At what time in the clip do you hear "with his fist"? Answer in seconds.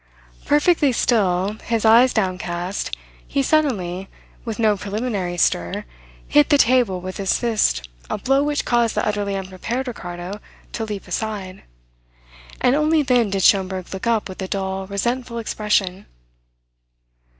6.99-7.87